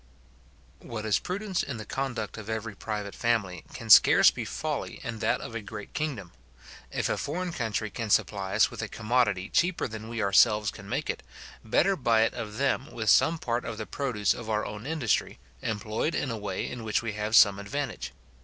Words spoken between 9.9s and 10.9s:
we ourselves can